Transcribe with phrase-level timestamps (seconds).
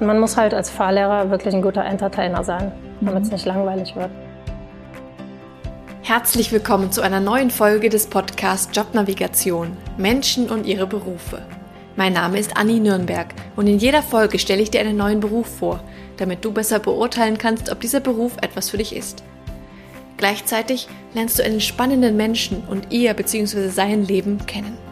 [0.00, 4.10] Man muss halt als Fahrlehrer wirklich ein guter Entertainer sein, damit es nicht langweilig wird.
[6.02, 11.42] Herzlich willkommen zu einer neuen Folge des Podcasts Jobnavigation Menschen und ihre Berufe.
[11.96, 13.26] Mein Name ist Anni Nürnberg
[13.56, 15.80] und in jeder Folge stelle ich dir einen neuen Beruf vor,
[16.16, 19.24] damit du besser beurteilen kannst, ob dieser Beruf etwas für dich ist.
[20.16, 23.68] Gleichzeitig lernst du einen spannenden Menschen und ihr bzw.
[23.68, 24.87] sein Leben kennen.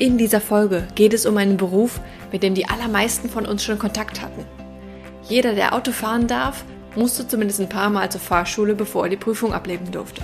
[0.00, 2.00] In dieser Folge geht es um einen Beruf,
[2.32, 4.46] mit dem die allermeisten von uns schon Kontakt hatten.
[5.28, 6.64] Jeder, der Auto fahren darf,
[6.96, 10.22] musste zumindest ein paar Mal zur Fahrschule, bevor er die Prüfung ablegen durfte.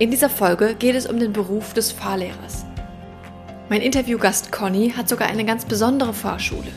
[0.00, 2.64] In dieser Folge geht es um den Beruf des Fahrlehrers.
[3.68, 6.72] Mein Interviewgast Conny hat sogar eine ganz besondere Fahrschule.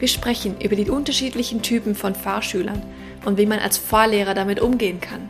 [0.00, 2.82] Wir sprechen über die unterschiedlichen Typen von Fahrschülern
[3.24, 5.28] und wie man als Fahrlehrer damit umgehen kann.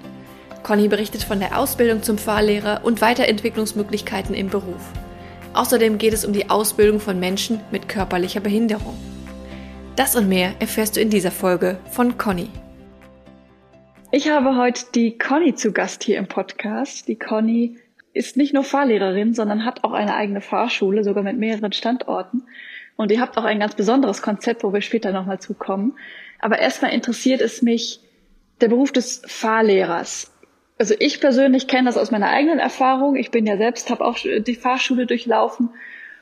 [0.62, 4.80] Conny berichtet von der Ausbildung zum Fahrlehrer und Weiterentwicklungsmöglichkeiten im Beruf.
[5.52, 8.96] Außerdem geht es um die Ausbildung von Menschen mit körperlicher Behinderung.
[9.96, 12.48] Das und mehr erfährst du in dieser Folge von Conny.
[14.12, 17.08] Ich habe heute die Conny zu Gast hier im Podcast.
[17.08, 17.78] Die Conny
[18.12, 22.44] ist nicht nur Fahrlehrerin, sondern hat auch eine eigene Fahrschule, sogar mit mehreren Standorten.
[22.96, 25.94] Und ihr habt auch ein ganz besonderes Konzept, wo wir später nochmal zukommen.
[26.38, 28.00] Aber erstmal interessiert es mich
[28.60, 30.29] der Beruf des Fahrlehrers
[30.80, 33.14] also ich persönlich kenne das aus meiner eigenen Erfahrung.
[33.14, 35.68] Ich bin ja selbst, habe auch die Fahrschule durchlaufen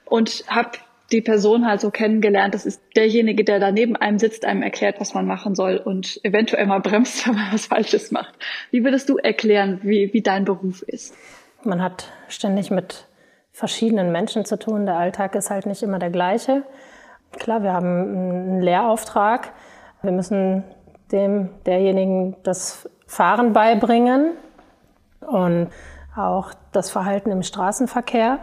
[0.04, 0.70] und habe
[1.12, 2.54] die Person halt so kennengelernt.
[2.54, 6.18] Das ist derjenige, der da neben einem sitzt, einem erklärt, was man machen soll und
[6.24, 8.34] eventuell mal bremst, wenn man was Falsches macht.
[8.72, 11.14] Wie würdest du erklären, wie, wie dein Beruf ist?
[11.62, 13.06] Man hat ständig mit
[13.52, 14.86] verschiedenen Menschen zu tun.
[14.86, 16.64] Der Alltag ist halt nicht immer der gleiche.
[17.38, 19.52] Klar, wir haben einen Lehrauftrag.
[20.02, 20.64] Wir müssen
[21.12, 24.32] dem derjenigen das Fahren beibringen
[25.20, 25.68] und
[26.16, 28.38] auch das Verhalten im Straßenverkehr.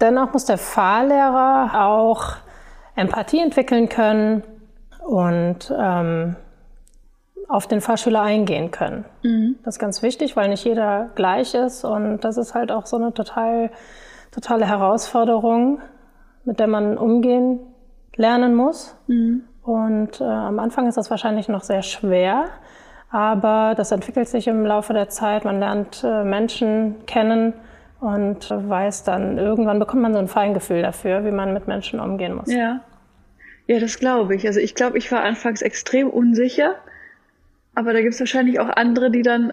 [0.00, 2.36] Dennoch muss der Fahrlehrer auch
[2.94, 4.42] Empathie entwickeln können
[5.06, 6.36] und ähm,
[7.48, 9.04] auf den Fahrschüler eingehen können.
[9.22, 9.56] Mhm.
[9.64, 12.96] Das ist ganz wichtig, weil nicht jeder gleich ist und das ist halt auch so
[12.96, 13.70] eine total,
[14.30, 15.80] totale Herausforderung,
[16.44, 17.60] mit der man umgehen
[18.16, 18.96] lernen muss.
[19.06, 19.44] Mhm.
[19.62, 22.46] Und äh, am Anfang ist das wahrscheinlich noch sehr schwer,
[23.10, 25.44] aber das entwickelt sich im Laufe der Zeit.
[25.44, 27.54] Man lernt äh, Menschen kennen
[28.00, 32.34] und weiß dann, irgendwann bekommt man so ein Feingefühl dafür, wie man mit Menschen umgehen
[32.34, 32.52] muss.
[32.52, 32.80] Ja.
[33.66, 34.46] Ja, das glaube ich.
[34.46, 36.74] Also ich glaube, ich war anfangs extrem unsicher,
[37.74, 39.52] aber da gibt es wahrscheinlich auch andere, die dann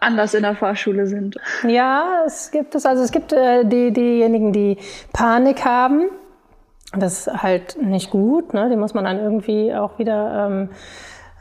[0.00, 1.36] anders in der Fahrschule sind.
[1.66, 2.86] Ja, es gibt es.
[2.86, 4.78] Also es gibt äh, die, diejenigen, die
[5.12, 6.10] Panik haben.
[6.96, 8.54] Das ist halt nicht gut.
[8.54, 8.68] Ne?
[8.70, 10.68] Die muss man dann irgendwie auch wieder ähm,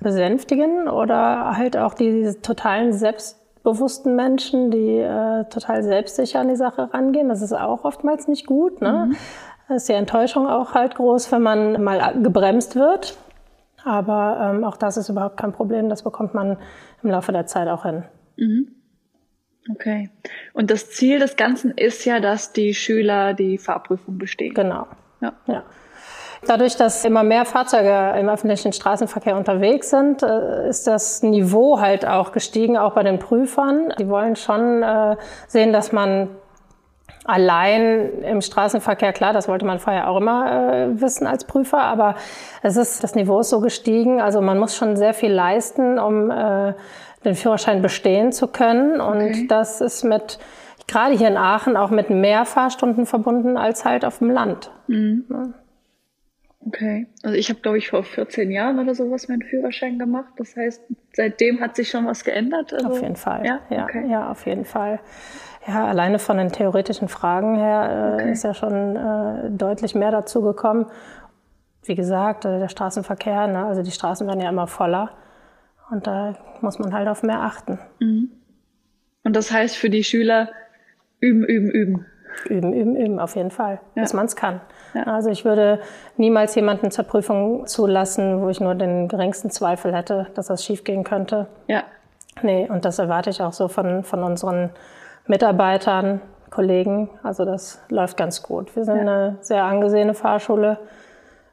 [0.02, 6.94] besänftigen oder halt auch die totalen selbstbewussten Menschen, die äh, total selbstsicher an die Sache
[6.94, 7.30] rangehen.
[7.30, 8.82] Das ist auch oftmals nicht gut.
[8.82, 9.08] Ne?
[9.10, 9.18] Mhm.
[9.68, 13.18] Da ist die Enttäuschung auch halt groß, wenn man mal gebremst wird.
[13.84, 15.90] Aber ähm, auch das ist überhaupt kein Problem.
[15.90, 16.58] Das bekommt man
[17.04, 18.04] im Laufe der Zeit auch hin.
[18.36, 18.76] Mhm.
[19.72, 20.10] Okay.
[20.54, 24.54] Und das Ziel des Ganzen ist ja, dass die Schüler die Fahrprüfung bestehen.
[24.54, 24.88] Genau.
[25.22, 25.34] Ja.
[25.48, 25.64] ja.
[26.48, 32.08] Dadurch, dass immer mehr Fahrzeuge im öffentlichen Straßenverkehr unterwegs sind, äh, ist das Niveau halt
[32.08, 33.94] auch gestiegen, auch bei den Prüfern.
[34.00, 35.18] Die wollen schon äh,
[35.48, 36.30] sehen, dass man
[37.26, 42.16] allein im Straßenverkehr, klar, das wollte man vorher auch immer äh, wissen als Prüfer, aber
[42.64, 46.32] es ist, das Niveau ist so gestiegen, also man muss schon sehr viel leisten, um
[47.26, 49.02] den Führerschein bestehen zu können.
[49.02, 49.46] Und okay.
[49.48, 50.40] das ist mit,
[50.88, 54.72] gerade hier in Aachen, auch mit mehr Fahrstunden verbunden als halt auf dem Land.
[54.88, 55.54] Mhm.
[56.66, 57.08] Okay.
[57.24, 60.34] Also ich habe, glaube ich, vor 14 Jahren oder sowas meinen Führerschein gemacht.
[60.38, 60.84] Das heißt,
[61.14, 62.74] seitdem hat sich schon was geändert.
[62.74, 63.46] Also, auf jeden Fall.
[63.46, 64.06] Ja, ja, okay.
[64.10, 65.00] ja, auf jeden Fall.
[65.68, 68.32] Ja, alleine von den theoretischen Fragen her äh, okay.
[68.32, 70.88] ist ja schon äh, deutlich mehr dazu gekommen.
[71.84, 75.12] Wie gesagt, äh, der Straßenverkehr, ne, also die Straßen werden ja immer voller.
[75.92, 77.80] Und da muss man halt auf mehr achten.
[78.00, 78.32] Mhm.
[79.24, 80.50] Und das heißt für die Schüler
[81.20, 82.06] üben, üben, üben.
[82.48, 84.04] Üben, üben, üben, auf jeden Fall, ja.
[84.04, 84.62] bis man es kann.
[84.94, 85.04] Ja.
[85.04, 85.80] Also ich würde
[86.18, 91.04] niemals jemanden zur Prüfung zulassen, wo ich nur den geringsten Zweifel hätte, dass das schiefgehen
[91.04, 91.48] könnte.
[91.68, 91.84] Ja.
[92.42, 94.70] Nee, und das erwarte ich auch so von, von unseren
[95.28, 97.10] Mitarbeitern, Kollegen.
[97.24, 98.76] Also das läuft ganz gut.
[98.76, 99.02] Wir sind ja.
[99.02, 100.80] eine sehr angesehene Fahrschule.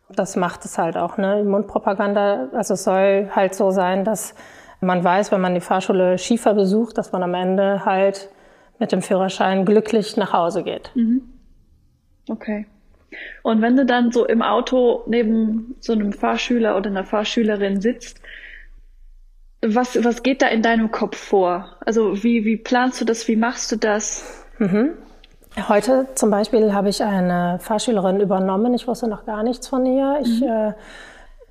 [0.09, 1.43] Das macht es halt auch, ne?
[1.45, 2.49] Mundpropaganda.
[2.53, 4.35] Also es soll halt so sein, dass
[4.81, 8.29] man weiß, wenn man die Fahrschule Schiefer besucht, dass man am Ende halt
[8.79, 10.91] mit dem Führerschein glücklich nach Hause geht.
[10.95, 11.23] Mhm.
[12.29, 12.67] Okay.
[13.43, 18.21] Und wenn du dann so im Auto neben so einem Fahrschüler oder einer Fahrschülerin sitzt,
[19.63, 21.77] was, was geht da in deinem Kopf vor?
[21.85, 23.27] Also wie, wie planst du das?
[23.29, 24.45] Wie machst du das?
[24.59, 24.91] Mhm.
[25.69, 28.75] Heute zum Beispiel habe ich eine Fahrschülerin übernommen.
[28.75, 30.19] Ich wusste noch gar nichts von ihr.
[30.21, 30.49] Ich, mhm.
[30.49, 30.73] äh,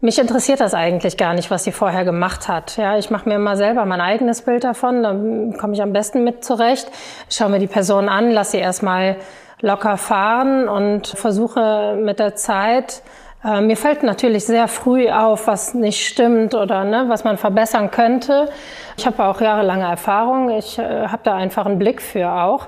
[0.02, 2.78] mich interessiert das eigentlich gar nicht, was sie vorher gemacht hat.
[2.78, 5.02] Ja, ich mache mir immer selber mein eigenes Bild davon.
[5.02, 6.92] Dann komme ich am besten mit zurecht.
[7.30, 9.16] Schaue mir die Person an, lasse sie erstmal
[9.62, 13.02] locker fahren und versuche mit der Zeit
[13.46, 17.92] äh, mir fällt natürlich sehr früh auf, was nicht stimmt oder ne, was man verbessern
[17.92, 18.50] könnte.
[18.98, 20.50] Ich habe auch jahrelange Erfahrung.
[20.50, 22.68] Ich äh, habe da einfach einen Blick für auch.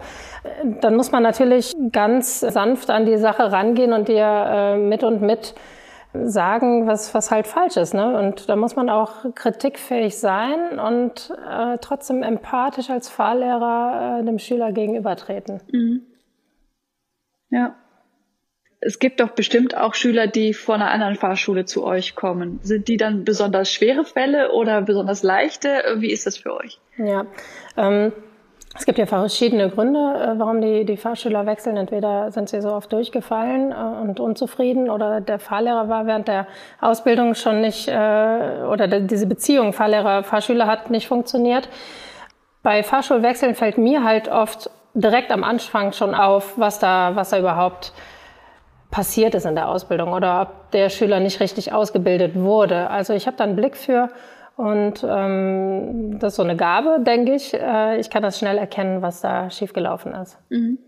[0.82, 5.22] Dann muss man natürlich ganz sanft an die Sache rangehen und dir äh, mit und
[5.22, 5.56] mit
[6.14, 7.94] sagen, was, was halt falsch ist.
[7.94, 8.18] Ne?
[8.18, 14.40] Und da muss man auch kritikfähig sein und äh, trotzdem empathisch als Fahrlehrer äh, dem
[14.40, 15.60] Schüler gegenübertreten.
[15.72, 16.02] Mhm.
[17.50, 17.76] Ja
[18.80, 22.60] es gibt doch bestimmt auch Schüler, die von einer anderen Fahrschule zu euch kommen.
[22.62, 25.70] Sind die dann besonders schwere Fälle oder besonders leichte?
[25.98, 26.80] Wie ist das für euch?
[26.98, 27.26] Ja,
[27.76, 28.14] ähm,
[28.78, 31.78] es gibt ja verschiedene Gründe, äh, warum die, die Fahrschüler wechseln.
[31.78, 36.46] Entweder sind sie so oft durchgefallen äh, und unzufrieden oder der Fahrlehrer war während der
[36.80, 41.68] Ausbildung schon nicht, äh, oder diese Beziehung Fahrlehrer-Fahrschüler hat nicht funktioniert.
[42.62, 47.40] Bei Fahrschulwechseln fällt mir halt oft direkt am Anfang schon auf, was da, was da
[47.40, 47.94] überhaupt
[48.90, 52.90] passiert ist in der Ausbildung oder ob der Schüler nicht richtig ausgebildet wurde.
[52.90, 54.10] Also ich habe da einen Blick für
[54.56, 57.54] und ähm, das ist so eine Gabe, denke ich.
[57.54, 60.40] Äh, ich kann das schnell erkennen, was da schiefgelaufen ist.
[60.50, 60.80] Mhm.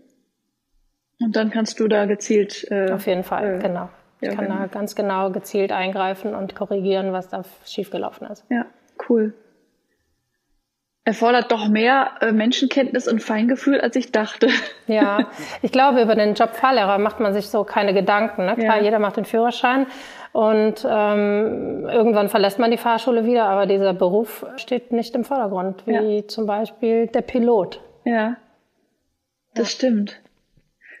[1.20, 2.66] Und dann kannst du da gezielt.
[2.70, 3.90] Äh, Auf jeden Fall, äh, genau.
[4.20, 4.60] Ich ja, kann genau.
[4.60, 8.44] da ganz genau gezielt eingreifen und korrigieren, was da schiefgelaufen ist.
[8.50, 8.66] Ja,
[9.08, 9.34] cool
[11.10, 14.48] erfordert doch mehr äh, Menschenkenntnis und Feingefühl, als ich dachte.
[14.86, 15.28] Ja,
[15.62, 18.44] ich glaube, über den Job Fahrlehrer macht man sich so keine Gedanken.
[18.46, 18.56] Ne?
[18.56, 18.82] Klar, ja.
[18.82, 19.86] jeder macht den Führerschein
[20.32, 25.86] und ähm, irgendwann verlässt man die Fahrschule wieder, aber dieser Beruf steht nicht im Vordergrund,
[25.86, 26.26] wie ja.
[26.26, 27.80] zum Beispiel der Pilot.
[28.04, 28.36] Ja,
[29.54, 29.76] das ja.
[29.76, 30.20] stimmt.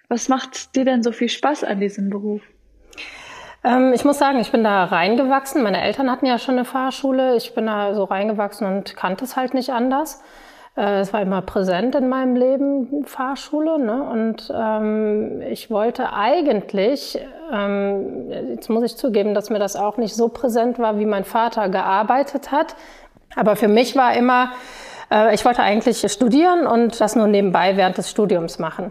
[0.08, 2.42] Was macht dir denn so viel Spaß an diesem Beruf?
[3.62, 5.62] Ähm, ich muss sagen, ich bin da reingewachsen.
[5.62, 7.36] Meine Eltern hatten ja schon eine Fahrschule.
[7.36, 10.22] Ich bin da so reingewachsen und kannte es halt nicht anders.
[10.76, 13.78] Äh, es war immer präsent in meinem Leben, Fahrschule.
[13.78, 14.02] Ne?
[14.02, 17.18] Und ähm, ich wollte eigentlich,
[17.52, 21.24] ähm, jetzt muss ich zugeben, dass mir das auch nicht so präsent war, wie mein
[21.24, 22.76] Vater gearbeitet hat.
[23.36, 24.52] Aber für mich war immer,
[25.10, 28.90] äh, ich wollte eigentlich studieren und das nur nebenbei während des Studiums machen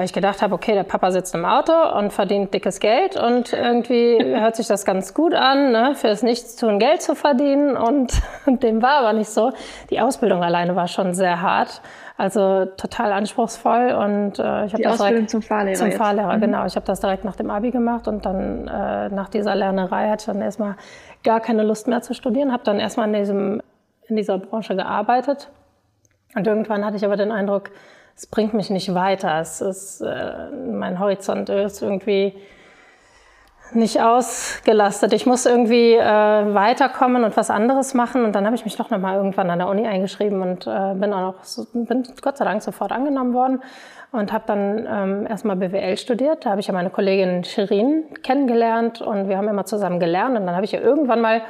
[0.00, 3.52] weil ich gedacht habe, okay, der Papa sitzt im Auto und verdient dickes Geld und
[3.52, 8.10] irgendwie hört sich das ganz gut an, ne, fürs Nichtstun Geld zu verdienen und,
[8.46, 9.52] und dem war aber nicht so.
[9.90, 11.82] Die Ausbildung alleine war schon sehr hart,
[12.16, 15.76] also total anspruchsvoll und äh, ich habe das Ausbildung direkt zum Fahrlehrer.
[15.76, 16.40] Zum Fahrlehrer, mhm.
[16.40, 16.64] genau.
[16.64, 20.22] Ich habe das direkt nach dem Abi gemacht und dann äh, nach dieser Lernerei hatte
[20.22, 20.76] ich dann erstmal
[21.24, 23.62] gar keine Lust mehr zu studieren, habe dann erstmal in diesem
[24.08, 25.50] in dieser Branche gearbeitet
[26.34, 27.70] und irgendwann hatte ich aber den Eindruck,
[28.16, 29.40] es bringt mich nicht weiter.
[29.40, 32.34] Es ist, äh, mein Horizont ist irgendwie
[33.74, 35.12] nicht ausgelastet.
[35.12, 38.24] Ich muss irgendwie äh, weiterkommen und was anderes machen.
[38.24, 41.12] Und dann habe ich mich doch nochmal irgendwann an der Uni eingeschrieben und äh, bin
[41.12, 43.62] auch noch, so, bin Gott sei Dank sofort angenommen worden
[44.12, 46.44] und habe dann ähm, erstmal BWL studiert.
[46.44, 50.36] Da habe ich ja meine Kollegin Shirin kennengelernt und wir haben immer zusammen gelernt.
[50.36, 51.42] Und dann habe ich ja irgendwann mal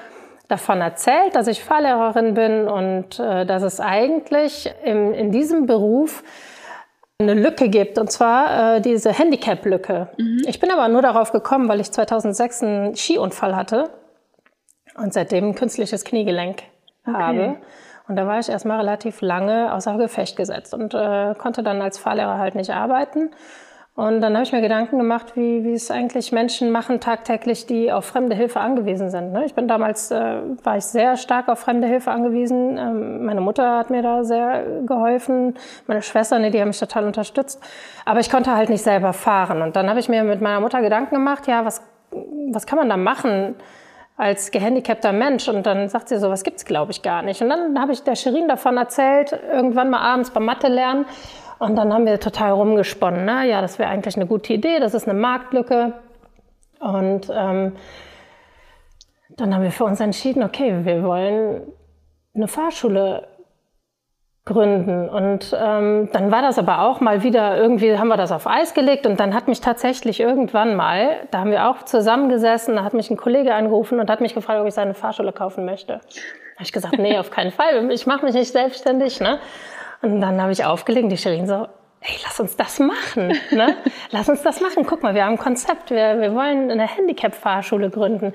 [0.48, 6.22] davon erzählt, dass ich Fahrlehrerin bin und äh, dass es eigentlich im, in diesem Beruf
[7.20, 10.08] eine Lücke gibt, und zwar äh, diese Handicap-Lücke.
[10.16, 10.42] Mhm.
[10.46, 13.90] Ich bin aber nur darauf gekommen, weil ich 2006 einen Skiunfall hatte
[14.96, 16.62] und seitdem ein künstliches Kniegelenk
[17.06, 17.16] okay.
[17.16, 17.56] habe.
[18.08, 21.98] Und da war ich erstmal relativ lange außer Gefecht gesetzt und äh, konnte dann als
[21.98, 23.30] Fahrlehrer halt nicht arbeiten.
[23.96, 27.92] Und dann habe ich mir Gedanken gemacht, wie, wie es eigentlich Menschen machen tagtäglich, die
[27.92, 29.32] auf fremde Hilfe angewiesen sind.
[29.32, 29.44] Ne?
[29.44, 32.78] Ich bin damals, äh, war ich sehr stark auf fremde Hilfe angewiesen.
[32.78, 35.54] Ähm, meine Mutter hat mir da sehr geholfen,
[35.86, 37.60] meine Schwester, ne, die haben mich total unterstützt.
[38.04, 39.60] Aber ich konnte halt nicht selber fahren.
[39.60, 41.82] Und dann habe ich mir mit meiner Mutter Gedanken gemacht, ja, was,
[42.52, 43.56] was kann man da machen?
[44.20, 45.48] als gehandicapter Mensch.
[45.48, 47.40] Und dann sagt sie so, was gibt's glaube ich gar nicht.
[47.40, 51.06] Und dann habe ich der Shirin davon erzählt, irgendwann mal abends beim Mathe lernen.
[51.60, 53.26] Und dann haben wir total rumgesponnen.
[53.26, 53.46] Ne?
[53.46, 55.92] Ja, das wäre eigentlich eine gute Idee, das ist eine Marktlücke.
[56.78, 57.76] Und ähm,
[59.36, 61.60] dann haben wir für uns entschieden, okay, wir wollen
[62.34, 63.28] eine Fahrschule
[64.46, 65.10] gründen.
[65.10, 68.72] Und ähm, dann war das aber auch mal wieder, irgendwie haben wir das auf Eis
[68.72, 72.94] gelegt und dann hat mich tatsächlich irgendwann mal, da haben wir auch zusammengesessen, da hat
[72.94, 75.92] mich ein Kollege angerufen und hat mich gefragt, ob ich seine Fahrschule kaufen möchte.
[75.92, 79.20] Da habe ich gesagt, nee, auf keinen Fall, ich mache mich nicht selbstständig.
[79.20, 79.38] Ne?
[80.02, 81.66] Und dann habe ich aufgelegt, die Shirin so,
[82.00, 83.38] hey, lass uns das machen.
[83.50, 83.76] Ne?
[84.10, 84.84] lass uns das machen.
[84.86, 85.90] Guck mal, wir haben ein Konzept.
[85.90, 88.32] Wir, wir wollen eine Handicap-Fahrschule gründen.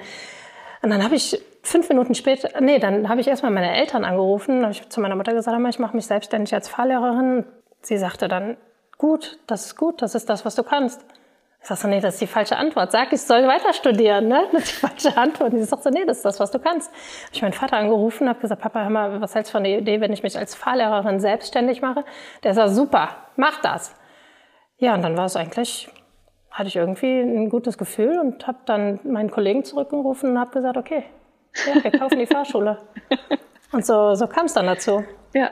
[0.82, 4.62] Und dann habe ich fünf Minuten später, nee, dann habe ich erstmal meine Eltern angerufen.
[4.62, 7.46] habe ich zu meiner Mutter gesagt, ich mache mich selbstständig als Fahrlehrerin.
[7.82, 8.58] Sie sagte dann,
[8.98, 11.04] gut, das ist gut, das ist das, was du kannst.
[11.66, 12.92] Ich sag so, nee, das ist die falsche Antwort.
[12.92, 14.46] Sag, ich soll weiter studieren, ne?
[14.52, 15.52] Das ist die falsche Antwort.
[15.52, 16.92] Und sie sagt so, nee, das ist das, was du kannst.
[16.94, 19.80] Hab ich meinen Vater angerufen, habe gesagt, Papa, hör mal, was hältst du von der
[19.80, 22.06] Idee, wenn ich mich als Fahrlehrerin selbstständig mache?
[22.44, 23.96] Der sagt, super, mach das.
[24.78, 25.90] Ja, und dann war es eigentlich,
[26.52, 30.78] hatte ich irgendwie ein gutes Gefühl und habe dann meinen Kollegen zurückgerufen und habe gesagt,
[30.78, 31.04] okay,
[31.66, 32.78] ja, wir kaufen die Fahrschule.
[33.72, 35.04] Und so, so kam es dann dazu.
[35.34, 35.50] Ja.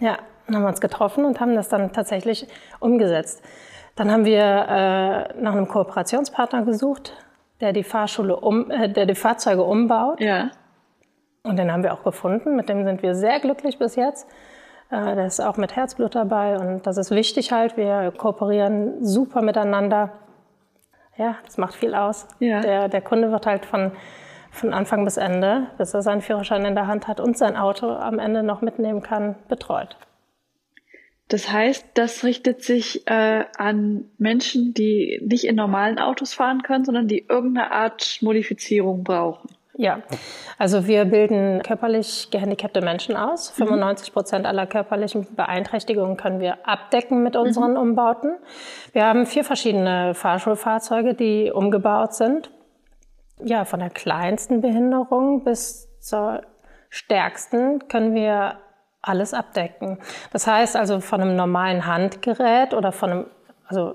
[0.00, 2.48] Ja, dann haben wir uns getroffen und haben das dann tatsächlich
[2.80, 3.42] umgesetzt.
[3.96, 7.12] Dann haben wir äh, nach einem Kooperationspartner gesucht,
[7.60, 10.20] der die Fahrschule um, äh, der die Fahrzeuge umbaut.
[10.20, 10.50] Ja.
[11.44, 12.56] Und den haben wir auch gefunden.
[12.56, 14.28] Mit dem sind wir sehr glücklich bis jetzt.
[14.90, 17.76] Äh, der ist auch mit Herzblut dabei und das ist wichtig halt.
[17.76, 20.10] Wir kooperieren super miteinander.
[21.16, 22.26] Ja, das macht viel aus.
[22.40, 22.60] Ja.
[22.60, 23.92] Der, der Kunde wird halt von,
[24.50, 27.88] von Anfang bis Ende, bis er seinen Führerschein in der Hand hat und sein Auto
[27.88, 29.96] am Ende noch mitnehmen kann, betreut.
[31.28, 36.84] Das heißt, das richtet sich äh, an Menschen, die nicht in normalen Autos fahren können,
[36.84, 39.48] sondern die irgendeine Art Modifizierung brauchen.
[39.76, 40.02] Ja,
[40.56, 43.50] also wir bilden körperlich gehandicapte Menschen aus.
[43.50, 48.36] 95 Prozent aller körperlichen Beeinträchtigungen können wir abdecken mit unseren Umbauten.
[48.92, 52.50] Wir haben vier verschiedene Fahrschulfahrzeuge, die umgebaut sind.
[53.42, 56.42] Ja, von der kleinsten Behinderung bis zur
[56.88, 58.58] stärksten können wir
[59.08, 59.98] alles abdecken.
[60.32, 63.26] Das heißt also von einem normalen Handgerät oder von einem,
[63.66, 63.94] also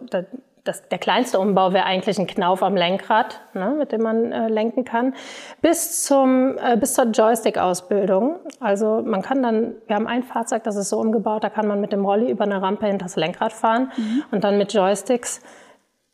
[0.63, 4.47] das, der kleinste Umbau wäre eigentlich ein Knauf am Lenkrad, ne, mit dem man äh,
[4.49, 5.15] lenken kann,
[5.61, 8.35] bis, zum, äh, bis zur Joystick-Ausbildung.
[8.59, 11.81] Also man kann dann, wir haben ein Fahrzeug, das ist so umgebaut, da kann man
[11.81, 14.23] mit dem Rolli über eine Rampe hinter das Lenkrad fahren mhm.
[14.31, 15.41] und dann mit Joysticks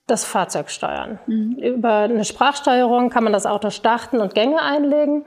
[0.07, 1.19] das Fahrzeug steuern.
[1.25, 1.57] Mhm.
[1.57, 5.25] Über eine Sprachsteuerung kann man das Auto starten und Gänge einlegen.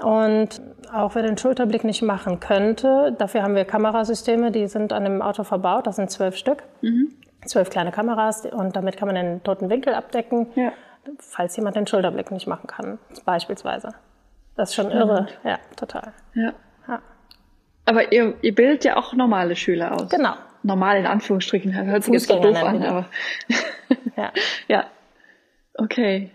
[0.00, 0.60] Und
[0.92, 5.22] auch wer den Schulterblick nicht machen könnte, dafür haben wir Kamerasysteme, die sind an dem
[5.22, 6.62] Auto verbaut, das sind zwölf Stück.
[6.82, 7.12] Mhm.
[7.46, 10.72] Zwölf kleine Kameras und damit kann man den toten Winkel abdecken, ja.
[11.18, 13.90] falls jemand den Schulterblick nicht machen kann, beispielsweise.
[14.56, 15.10] Das ist schon Spannend.
[15.10, 16.12] irre, ja, total.
[16.34, 16.52] Ja.
[16.88, 17.00] ja.
[17.84, 20.08] Aber ihr, ihr bildet ja auch normale Schüler aus.
[20.08, 20.34] Genau.
[20.64, 23.06] Normal in Anführungsstrichen, hört sich jetzt doof an, aber.
[24.16, 24.32] ja.
[24.68, 24.84] ja.
[25.74, 26.32] Okay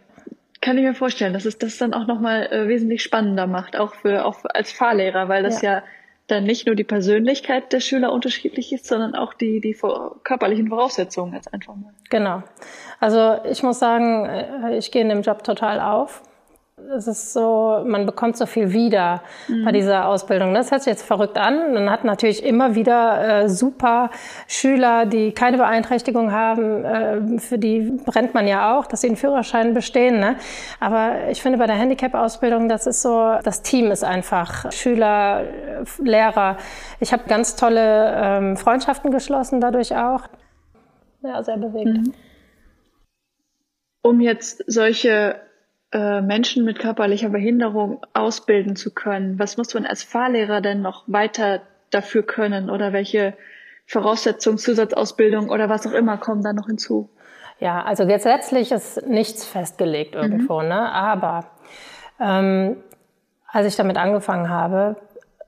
[0.63, 3.93] kann ich mir vorstellen, dass es das dann auch nochmal äh, wesentlich spannender macht, auch
[3.96, 5.74] für auch als Fahrlehrer, weil das ja.
[5.74, 5.84] ja.
[6.27, 9.77] dann nicht nur die Persönlichkeit der Schüler unterschiedlich ist, sondern auch die, die
[10.24, 11.93] körperlichen Voraussetzungen jetzt einfach mal.
[12.10, 12.43] Genau.
[13.01, 16.24] Also ich muss sagen, äh, ich gehe in dem Job total auf
[16.96, 19.65] es ist so, man bekommt so viel wieder mhm.
[19.65, 20.53] bei dieser Ausbildung.
[20.53, 21.74] Das hört sich jetzt verrückt an.
[21.74, 24.10] Man hat natürlich immer wieder äh, super
[24.48, 26.84] Schüler, die keine Beeinträchtigung haben.
[26.84, 30.20] Äh, für die brennt man ja auch, dass sie einen Führerschein bestehen.
[30.20, 30.36] Ne?
[30.80, 35.44] Aber ich finde bei der Handicap-Ausbildung, das ist so, das Team ist einfach Schüler,
[36.00, 36.58] Lehrer.
[37.00, 40.24] Ich habe ganz tolle ähm, Freundschaften geschlossen dadurch auch.
[41.22, 41.86] Ja, sehr bewegt.
[41.86, 42.13] Mhm.
[44.01, 45.39] Um jetzt solche
[45.93, 49.39] äh, Menschen mit körperlicher Behinderung ausbilden zu können?
[49.39, 53.35] Was muss man als Fahrlehrer denn noch weiter dafür können oder welche
[53.85, 57.09] Voraussetzungen, Zusatzausbildung oder was auch immer kommen da noch hinzu?
[57.59, 60.69] Ja, also gesetzlich ist nichts festgelegt irgendwo, mhm.
[60.69, 60.91] ne?
[60.91, 61.45] aber
[62.19, 62.77] ähm,
[63.47, 64.95] als ich damit angefangen habe,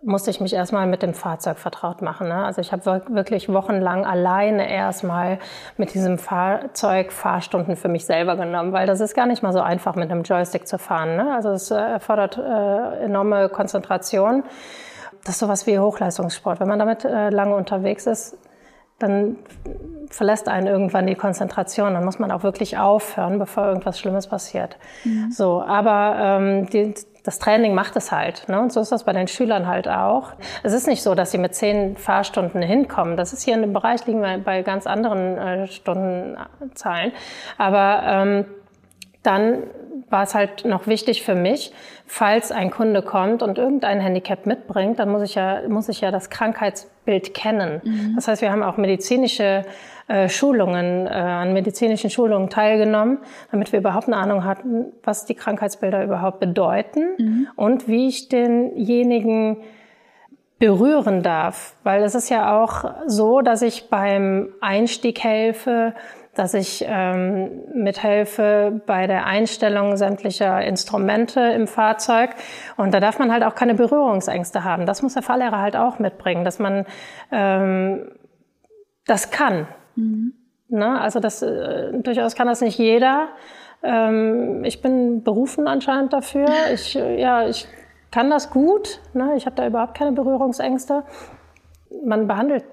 [0.05, 2.27] musste ich mich erstmal mit dem Fahrzeug vertraut machen.
[2.27, 2.45] Ne?
[2.45, 5.39] Also ich habe wirklich wochenlang alleine erstmal
[5.77, 9.61] mit diesem Fahrzeug Fahrstunden für mich selber genommen, weil das ist gar nicht mal so
[9.61, 11.15] einfach mit einem Joystick zu fahren.
[11.15, 11.33] Ne?
[11.33, 14.43] Also es äh, erfordert äh, enorme Konzentration.
[15.23, 16.59] Das ist sowas wie Hochleistungssport.
[16.59, 18.37] Wenn man damit äh, lange unterwegs ist,
[18.99, 19.37] dann
[20.09, 21.95] verlässt einen irgendwann die Konzentration.
[21.95, 24.77] Dann muss man auch wirklich aufhören, bevor irgendwas Schlimmes passiert.
[25.03, 25.31] Mhm.
[25.31, 26.93] So, aber ähm, die,
[27.25, 28.47] das Training macht es halt.
[28.47, 28.59] Ne?
[28.59, 30.33] Und so ist das bei den Schülern halt auch.
[30.63, 33.17] Es ist nicht so, dass sie mit zehn Fahrstunden hinkommen.
[33.17, 37.11] Das ist hier in dem Bereich, liegen wir bei ganz anderen äh, Stundenzahlen.
[37.57, 38.45] Aber ähm,
[39.23, 39.63] dann
[40.09, 41.71] war es halt noch wichtig für mich,
[42.05, 46.11] falls ein Kunde kommt und irgendein Handicap mitbringt, dann muss ich ja, muss ich ja
[46.11, 47.81] das Krankheitsbild kennen.
[47.83, 48.13] Mhm.
[48.15, 49.63] Das heißt, wir haben auch medizinische
[50.07, 53.19] äh, Schulungen, äh, an medizinischen Schulungen teilgenommen,
[53.51, 57.47] damit wir überhaupt eine Ahnung hatten, was die Krankheitsbilder überhaupt bedeuten mhm.
[57.55, 59.57] und wie ich denjenigen
[60.59, 61.75] berühren darf.
[61.83, 65.93] Weil es ist ja auch so, dass ich beim Einstieg helfe,
[66.35, 72.31] dass ich ähm, mithelfe bei der Einstellung sämtlicher Instrumente im Fahrzeug.
[72.77, 74.85] Und da darf man halt auch keine Berührungsängste haben.
[74.85, 76.85] Das muss der Fahrlehrer halt auch mitbringen, dass man
[77.31, 78.11] ähm,
[79.05, 79.67] das kann.
[79.95, 80.33] Mhm.
[80.67, 80.99] Ne?
[80.99, 83.29] Also das äh, durchaus kann das nicht jeder.
[83.81, 86.47] Ähm, ich bin berufen anscheinend dafür.
[86.73, 87.67] Ich, äh, ja, ich
[88.11, 88.99] kann das gut.
[89.13, 89.33] Ne?
[89.35, 91.03] Ich habe da überhaupt keine Berührungsängste.
[92.03, 92.65] Man behandelt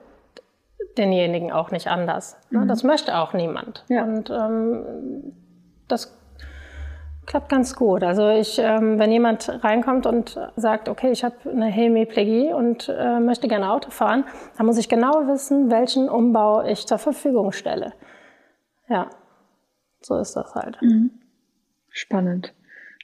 [0.98, 2.36] denjenigen auch nicht anders.
[2.50, 2.68] Mhm.
[2.68, 3.84] Das möchte auch niemand.
[3.88, 4.04] Ja.
[4.04, 5.32] Und ähm,
[5.88, 6.18] das
[7.26, 8.02] klappt ganz gut.
[8.02, 13.20] Also ich, ähm, wenn jemand reinkommt und sagt, okay, ich habe eine Hemiplegie und äh,
[13.20, 14.24] möchte gerne Auto fahren,
[14.56, 17.92] dann muss ich genau wissen, welchen Umbau ich zur Verfügung stelle.
[18.88, 19.10] Ja,
[20.00, 20.80] so ist das halt.
[20.82, 21.10] Mhm.
[21.90, 22.54] Spannend.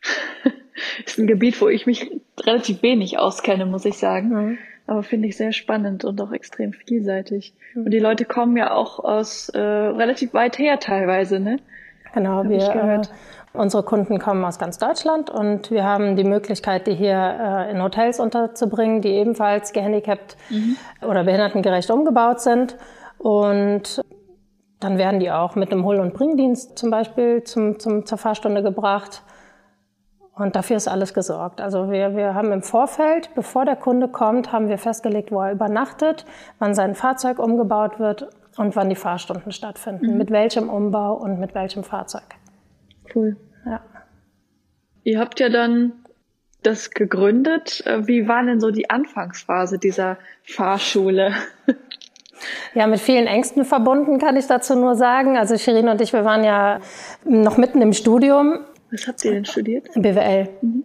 [1.04, 4.28] ist ein Gebiet, wo ich mich relativ wenig auskenne, muss ich sagen.
[4.28, 4.58] Mhm.
[4.88, 7.52] Aber finde ich sehr spannend und auch extrem vielseitig.
[7.74, 7.84] Mhm.
[7.84, 11.58] Und die Leute kommen ja auch aus äh, relativ weit her teilweise, ne?
[12.14, 13.02] Genau, Hab wir, äh,
[13.52, 17.82] unsere Kunden kommen aus ganz Deutschland und wir haben die Möglichkeit, die hier äh, in
[17.82, 20.76] Hotels unterzubringen, die ebenfalls gehandicapt mhm.
[21.06, 22.76] oder behindertengerecht umgebaut sind.
[23.18, 24.02] Und
[24.80, 28.62] dann werden die auch mit einem Hol- und Bringdienst zum Beispiel zum, zum, zur Fahrstunde
[28.62, 29.22] gebracht.
[30.38, 31.60] Und dafür ist alles gesorgt.
[31.60, 35.52] Also wir, wir haben im Vorfeld, bevor der Kunde kommt, haben wir festgelegt, wo er
[35.52, 36.24] übernachtet,
[36.60, 40.12] wann sein Fahrzeug umgebaut wird und wann die Fahrstunden stattfinden.
[40.12, 40.18] Mhm.
[40.18, 42.22] Mit welchem Umbau und mit welchem Fahrzeug.
[43.14, 43.36] Cool.
[43.66, 43.80] Ja.
[45.02, 45.92] Ihr habt ja dann
[46.62, 47.82] das gegründet.
[48.00, 51.34] Wie war denn so die Anfangsphase dieser Fahrschule?
[52.74, 55.36] Ja, mit vielen Ängsten verbunden, kann ich dazu nur sagen.
[55.36, 56.78] Also Shirin und ich, wir waren ja
[57.24, 58.60] noch mitten im Studium.
[58.90, 59.88] Was habt ihr denn studiert?
[59.94, 60.48] BWL.
[60.62, 60.84] Mhm.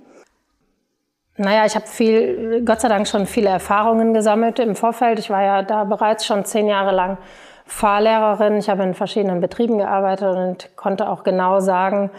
[1.35, 5.17] Naja, ich habe viel, Gott sei Dank schon viele Erfahrungen gesammelt im Vorfeld.
[5.17, 7.17] Ich war ja da bereits schon zehn Jahre lang
[7.65, 8.57] Fahrlehrerin.
[8.57, 12.11] Ich habe in verschiedenen Betrieben gearbeitet und konnte auch genau sagen,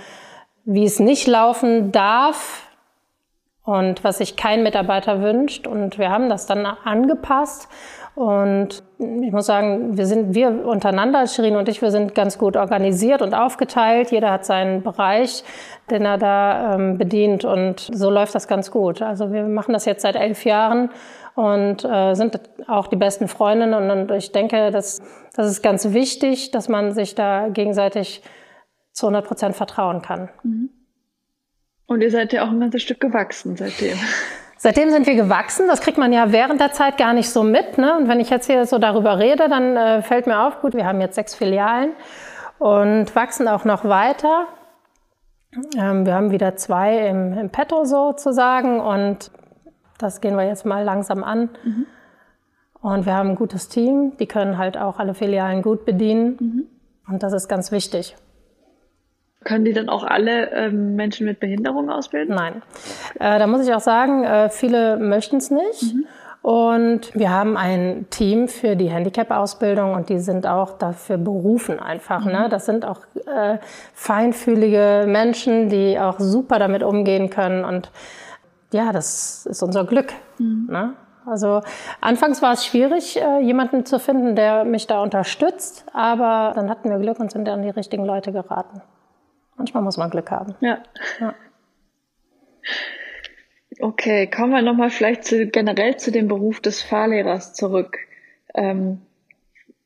[0.65, 2.67] wie es nicht laufen darf
[3.63, 5.69] und was sich kein Mitarbeiter wünscht.
[5.69, 7.69] Und wir haben das dann angepasst
[8.15, 12.57] und ich muss sagen, wir sind, wir untereinander, Shirin und ich, wir sind ganz gut
[12.57, 14.13] organisiert und aufgeteilt.
[14.13, 15.43] Jeder hat seinen Bereich,
[15.91, 19.03] den er da ähm, bedient und so läuft das ganz gut.
[19.03, 20.91] Also wir machen das jetzt seit elf Jahren
[21.35, 25.03] und äh, sind auch die besten Freundinnen und, und ich denke, dass
[25.35, 28.23] das ist ganz wichtig, dass man sich da gegenseitig
[28.93, 30.29] zu 100 Prozent vertrauen kann.
[30.45, 30.71] Mhm.
[31.87, 33.99] Und ihr seid ja auch ein ganzes Stück gewachsen seitdem.
[34.57, 35.67] Seitdem sind wir gewachsen.
[35.69, 37.79] Das kriegt man ja während der Zeit gar nicht so mit.
[37.79, 37.97] Ne?
[37.97, 40.87] Und wenn ich jetzt hier so darüber rede, dann äh, fällt mir auf, gut, wir
[40.87, 41.93] haben jetzt sechs Filialen
[42.59, 44.47] und wachsen auch noch weiter.
[45.77, 49.31] Ähm, wir haben wieder zwei im, im Petto sozusagen und
[49.99, 51.51] das gehen wir jetzt mal langsam an.
[51.65, 51.87] Mhm.
[52.81, 56.37] Und wir haben ein gutes Team, die können halt auch alle Filialen gut bedienen.
[56.39, 56.67] Mhm.
[57.09, 58.17] Und das ist ganz wichtig.
[59.45, 62.35] Können die dann auch alle ähm, Menschen mit Behinderung ausbilden?
[62.35, 62.63] Nein.
[63.21, 65.95] Äh, da muss ich auch sagen, äh, viele möchten es nicht.
[65.95, 66.07] Mhm.
[66.45, 72.23] Und wir haben ein Team für die Handicap-Ausbildung und die sind auch dafür berufen einfach.
[72.27, 72.33] Ne?
[72.33, 72.39] Mhm.
[72.39, 72.49] Ne?
[72.51, 73.57] Das sind auch äh,
[73.95, 77.65] feinfühlige Menschen, die auch super damit umgehen können.
[77.65, 77.91] Und
[78.73, 80.13] ja, das ist unser Glück.
[80.39, 80.69] Mhm.
[80.71, 80.93] Ne?
[81.25, 81.63] Also
[82.03, 86.91] anfangs war es schwierig, äh, jemanden zu finden, der mich da unterstützt, aber dann hatten
[86.91, 88.83] wir Glück und sind an die richtigen Leute geraten.
[89.57, 90.55] Manchmal muss man Glück haben.
[90.61, 90.79] Ja.
[91.21, 91.35] ja.
[93.81, 97.99] Okay, kommen wir nochmal vielleicht zu, generell zu dem Beruf des Fahrlehrers zurück.
[98.55, 99.03] Ähm,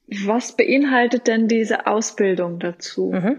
[0.06, 3.12] was beinhaltet denn diese Ausbildung dazu?
[3.12, 3.38] Mhm.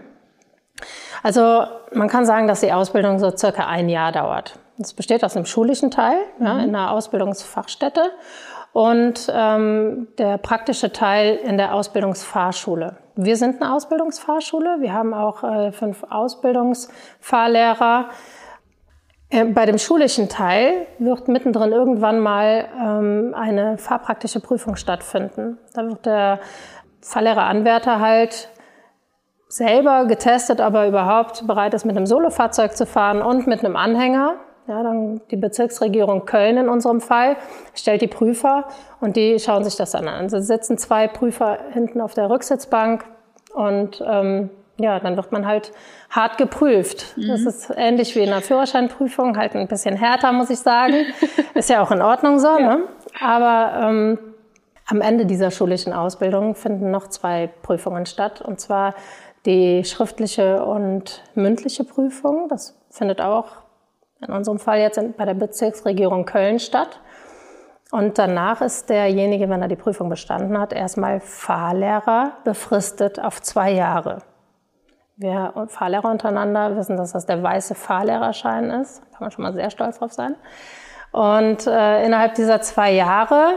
[1.22, 4.58] Also man kann sagen, dass die Ausbildung so circa ein Jahr dauert.
[4.78, 6.60] Es besteht aus einem schulischen Teil ja, mhm.
[6.60, 8.12] in einer Ausbildungsfachstätte
[8.72, 12.96] und ähm, der praktische Teil in der Ausbildungsfahrschule.
[13.22, 14.78] Wir sind eine Ausbildungsfahrschule.
[14.80, 18.08] Wir haben auch äh, fünf Ausbildungsfahrlehrer.
[19.28, 25.58] Äh, bei dem schulischen Teil wird mittendrin irgendwann mal ähm, eine fahrpraktische Prüfung stattfinden.
[25.74, 26.40] Da wird der
[27.02, 28.48] Fahrlehrer-Anwärter halt
[29.48, 34.36] selber getestet, aber überhaupt bereit ist, mit einem Solofahrzeug zu fahren und mit einem Anhänger.
[34.70, 37.36] Ja, dann die Bezirksregierung Köln in unserem Fall
[37.74, 38.68] stellt die Prüfer
[39.00, 40.20] und die schauen sich das dann an.
[40.20, 43.04] Also sitzen zwei Prüfer hinten auf der Rücksitzbank
[43.52, 45.72] und ähm, ja, dann wird man halt
[46.08, 47.16] hart geprüft.
[47.16, 47.26] Mhm.
[47.26, 50.94] Das ist ähnlich wie in einer Führerscheinprüfung, halt ein bisschen härter, muss ich sagen.
[51.54, 52.56] ist ja auch in Ordnung so.
[52.56, 52.76] Ja.
[52.76, 52.84] Ne?
[53.20, 54.18] Aber ähm,
[54.86, 58.40] am Ende dieser schulischen Ausbildung finden noch zwei Prüfungen statt.
[58.40, 58.94] Und zwar
[59.46, 62.46] die schriftliche und mündliche Prüfung.
[62.48, 63.48] Das findet auch
[64.26, 67.00] in unserem Fall jetzt bei der Bezirksregierung Köln statt.
[67.90, 73.72] Und danach ist derjenige, wenn er die Prüfung bestanden hat, erstmal Fahrlehrer befristet auf zwei
[73.72, 74.18] Jahre.
[75.16, 79.00] Wir Fahrlehrer untereinander wissen, dass das der weiße Fahrlehrerschein ist.
[79.00, 80.36] Da kann man schon mal sehr stolz drauf sein.
[81.12, 83.56] Und äh, innerhalb dieser zwei Jahre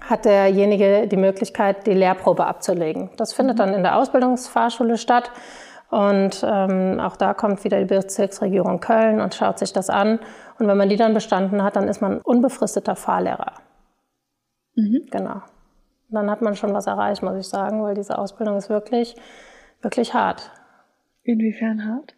[0.00, 3.10] hat derjenige die Möglichkeit, die Lehrprobe abzulegen.
[3.16, 5.30] Das findet dann in der Ausbildungsfahrschule statt.
[5.90, 10.18] Und ähm, auch da kommt wieder die Bezirksregierung Köln und schaut sich das an.
[10.58, 13.52] Und wenn man die dann bestanden hat, dann ist man unbefristeter Fahrlehrer.
[14.74, 15.06] Mhm.
[15.10, 15.42] Genau.
[16.10, 19.16] dann hat man schon was erreicht, muss ich sagen, weil diese Ausbildung ist wirklich,
[19.80, 20.50] wirklich hart.
[21.22, 22.14] Inwiefern hart?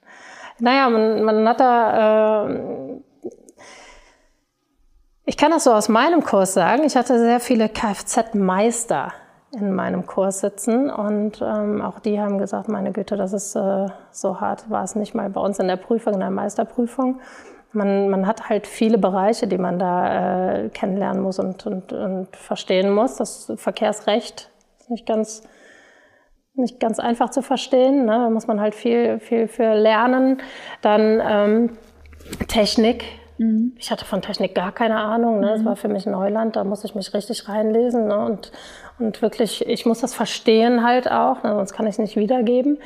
[0.58, 3.00] Naja, man, man hat da, äh,
[5.24, 9.12] ich kann das so aus meinem Kurs sagen, ich hatte sehr viele Kfz-Meister
[9.52, 13.86] in meinem Kurs sitzen und ähm, auch die haben gesagt, meine Güte, das ist äh,
[14.10, 17.20] so hart, war es nicht mal bei uns in der Prüfung, in der Meisterprüfung.
[17.72, 22.36] Man, man hat halt viele Bereiche, die man da äh, kennenlernen muss und, und, und
[22.36, 23.16] verstehen muss.
[23.16, 25.42] Das Verkehrsrecht ist nicht ganz,
[26.54, 28.04] nicht ganz einfach zu verstehen.
[28.04, 28.12] Ne?
[28.12, 30.40] Da muss man halt viel, viel für lernen.
[30.82, 31.78] Dann ähm,
[32.48, 33.04] Technik.
[33.38, 33.72] Mhm.
[33.78, 35.40] Ich hatte von Technik gar keine Ahnung.
[35.40, 35.48] Ne?
[35.48, 35.66] Das mhm.
[35.66, 36.56] war für mich Neuland.
[36.56, 38.08] Da muss ich mich richtig reinlesen.
[38.08, 38.18] Ne?
[38.18, 38.52] Und,
[38.98, 41.54] und wirklich, ich muss das verstehen halt auch, ne?
[41.54, 42.78] sonst kann ich es nicht wiedergeben.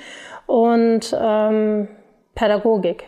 [0.47, 1.89] Und ähm,
[2.35, 3.05] Pädagogik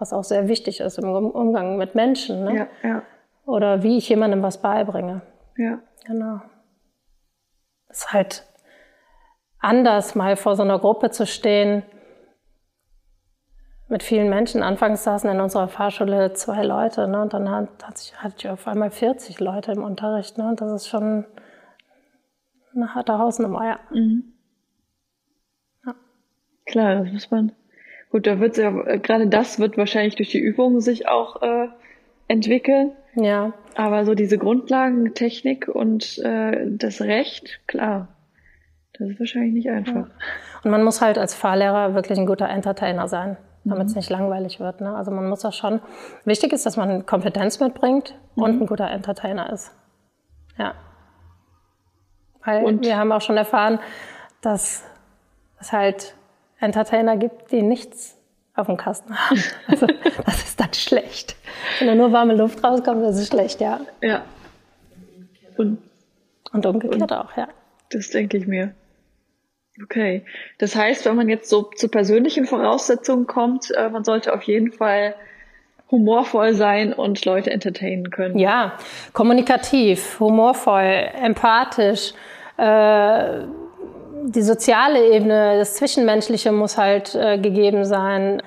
[0.00, 2.44] was auch sehr wichtig ist im Umgang mit Menschen.
[2.44, 2.56] Ne?
[2.56, 3.02] Ja, ja.
[3.44, 5.20] Oder wie ich jemandem was beibringe.
[5.56, 5.80] Ja.
[6.06, 6.40] Genau.
[7.88, 8.46] Es ist halt
[9.58, 11.82] anders, mal vor so einer Gruppe zu stehen
[13.90, 14.62] mit vielen Menschen.
[14.62, 17.22] Anfangs saßen in unserer Fahrschule zwei Leute ne?
[17.22, 20.38] und dann hat, hat sich, hatte ich auf einmal 40 Leute im Unterricht.
[20.38, 20.48] Ne?
[20.48, 21.26] Und das ist schon
[22.74, 23.80] eine harte Hausnummer, ja.
[23.90, 24.32] Mhm.
[25.84, 25.94] ja.
[26.66, 27.52] Klar, das muss man
[28.10, 31.68] Gut, da wird ja, äh, gerade das wird wahrscheinlich durch die Übung sich auch äh,
[32.26, 32.92] entwickeln.
[33.14, 33.52] Ja.
[33.76, 38.08] Aber so diese Grundlagen, Technik und äh, das Recht, klar,
[38.98, 40.08] das ist wahrscheinlich nicht einfach.
[40.08, 40.14] Ja.
[40.64, 43.98] Und man muss halt als Fahrlehrer wirklich ein guter Entertainer sein, damit es mhm.
[43.98, 44.80] nicht langweilig wird.
[44.80, 44.94] Ne?
[44.94, 45.80] Also man muss das schon.
[46.24, 48.42] Wichtig ist, dass man Kompetenz mitbringt mhm.
[48.42, 49.72] und ein guter Entertainer ist.
[50.58, 50.74] Ja.
[52.44, 52.84] Weil und?
[52.84, 53.78] wir haben auch schon erfahren,
[54.40, 54.82] dass
[55.58, 56.14] es halt
[56.58, 58.16] Entertainer gibt, die nichts
[58.54, 59.42] auf dem Kasten haben.
[59.68, 59.86] Also
[60.24, 61.36] das ist dann schlecht.
[61.78, 63.80] Wenn da nur warme Luft rauskommt, das ist schlecht, ja.
[64.02, 64.22] Ja.
[65.56, 65.78] Und,
[66.52, 67.48] und umgekehrt und, auch, ja.
[67.90, 68.74] Das denke ich mir.
[69.82, 70.24] Okay.
[70.58, 74.72] Das heißt, wenn man jetzt so zu persönlichen Voraussetzungen kommt, äh, man sollte auf jeden
[74.72, 75.14] Fall
[75.90, 78.38] humorvoll sein und Leute entertainen können.
[78.38, 78.74] Ja,
[79.12, 82.12] kommunikativ, humorvoll, empathisch,
[82.56, 83.44] äh,
[84.22, 88.42] die soziale Ebene, das Zwischenmenschliche muss halt äh, gegeben sein.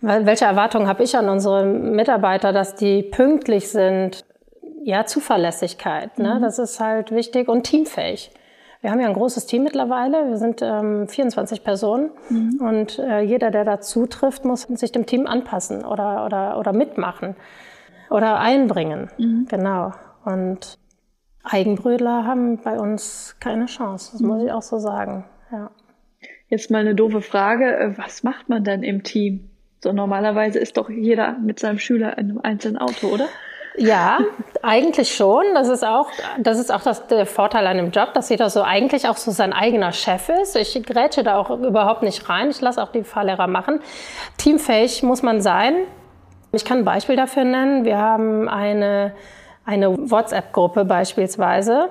[0.00, 4.24] Welche Erwartungen habe ich an unsere Mitarbeiter, dass die pünktlich sind?
[4.84, 6.36] Ja, Zuverlässigkeit, ne?
[6.36, 6.42] Mhm.
[6.42, 8.30] das ist halt wichtig und teamfähig.
[8.80, 10.28] Wir haben ja ein großes Team mittlerweile.
[10.28, 12.60] Wir sind ähm, 24 Personen mhm.
[12.60, 17.34] und äh, jeder, der dazu trifft, muss sich dem Team anpassen oder, oder, oder mitmachen
[18.10, 19.10] oder einbringen.
[19.18, 19.46] Mhm.
[19.50, 19.92] Genau.
[20.24, 20.78] Und
[21.42, 25.24] Eigenbrödler haben bei uns keine Chance, das muss ich auch so sagen.
[25.50, 25.70] Ja.
[26.48, 29.50] Jetzt mal eine doofe Frage, äh, was macht man denn im Team?
[29.80, 33.28] So normalerweise ist doch jeder mit seinem Schüler in einem einzelnen Auto, oder?
[33.78, 34.18] Ja,
[34.62, 35.44] eigentlich schon.
[35.54, 38.62] Das ist auch, das ist auch das, der Vorteil an dem Job, dass jeder so
[38.62, 40.56] eigentlich auch so sein eigener Chef ist.
[40.56, 42.50] Ich grätsche da auch überhaupt nicht rein.
[42.50, 43.80] Ich lasse auch die Fahrlehrer machen.
[44.36, 45.76] Teamfähig muss man sein.
[46.52, 47.84] Ich kann ein Beispiel dafür nennen.
[47.84, 49.12] Wir haben eine
[49.68, 51.90] eine WhatsApp-Gruppe beispielsweise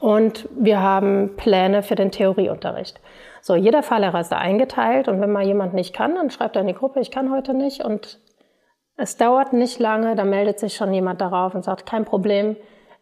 [0.00, 3.00] und wir haben Pläne für den Theorieunterricht.
[3.40, 6.60] So, jeder Fahrlehrer ist da eingeteilt und wenn mal jemand nicht kann, dann schreibt er
[6.60, 8.18] in die Gruppe, ich kann heute nicht und
[8.96, 12.56] es dauert nicht lange, da meldet sich schon jemand darauf und sagt, kein Problem,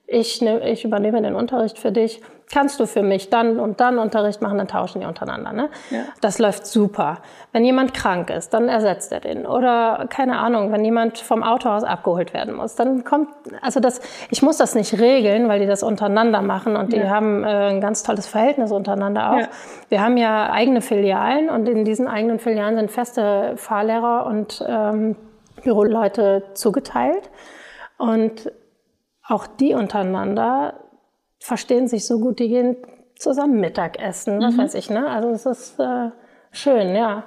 [0.07, 2.21] ich, ne, ich übernehme den Unterricht für dich,
[2.53, 5.53] kannst du für mich dann und dann Unterricht machen, dann tauschen die untereinander.
[5.53, 5.71] Ne?
[5.91, 6.01] Ja.
[6.21, 7.19] Das läuft super.
[7.53, 9.47] Wenn jemand krank ist, dann ersetzt er den.
[9.47, 13.29] Oder keine Ahnung, wenn jemand vom Autohaus abgeholt werden muss, dann kommt,
[13.63, 17.09] also das, ich muss das nicht regeln, weil die das untereinander machen und die ja.
[17.09, 19.39] haben äh, ein ganz tolles Verhältnis untereinander auch.
[19.39, 19.49] Ja.
[19.89, 25.17] Wir haben ja eigene Filialen und in diesen eigenen Filialen sind feste Fahrlehrer und ähm,
[25.63, 27.31] Büroleute zugeteilt.
[27.99, 28.51] Und
[29.27, 30.75] auch die untereinander
[31.39, 32.77] verstehen sich so gut, die gehen
[33.17, 34.59] zusammen Mittagessen, was mhm.
[34.59, 35.09] weiß ich, ne?
[35.09, 36.11] Also es ist äh,
[36.51, 37.25] schön, ja.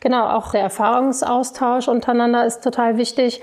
[0.00, 3.42] Genau, auch der Erfahrungsaustausch untereinander ist total wichtig.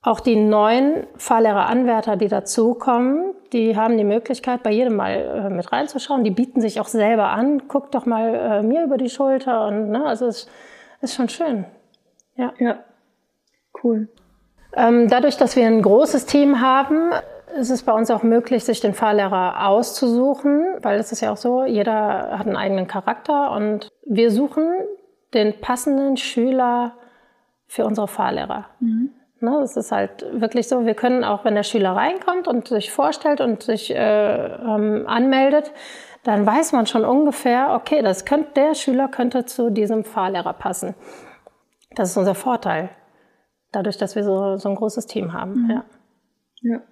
[0.00, 5.72] Auch die neuen Fahrlehrer-Anwärter, die dazukommen, die haben die Möglichkeit, bei jedem mal äh, mit
[5.72, 6.22] reinzuschauen.
[6.22, 7.66] Die bieten sich auch selber an.
[7.66, 10.48] Guck doch mal äh, mir über die Schulter und ne, also es
[11.00, 11.64] ist schon schön.
[12.38, 12.54] Ja.
[12.58, 12.78] Ja.
[13.82, 14.08] Cool.
[14.74, 17.10] Ähm, dadurch, dass wir ein großes Team haben,
[17.58, 21.36] ist es bei uns auch möglich, sich den Fahrlehrer auszusuchen, weil es ist ja auch
[21.36, 24.68] so, jeder hat einen eigenen Charakter und wir suchen
[25.34, 26.92] den passenden Schüler
[27.66, 28.66] für unsere Fahrlehrer.
[28.80, 29.10] Mhm.
[29.40, 30.84] Ne, das ist halt wirklich so.
[30.84, 35.72] Wir können auch, wenn der Schüler reinkommt und sich vorstellt und sich äh, ähm, anmeldet,
[36.24, 40.96] dann weiß man schon ungefähr, okay, das könnte, der Schüler könnte zu diesem Fahrlehrer passen.
[41.94, 42.90] Das ist unser Vorteil,
[43.72, 45.64] dadurch, dass wir so, so ein großes Team haben.
[45.64, 45.70] Mhm.
[45.70, 45.84] Ja.
[46.62, 46.82] ja.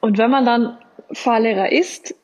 [0.00, 0.78] Und wenn man dann
[1.12, 2.14] Fahrlehrer ist,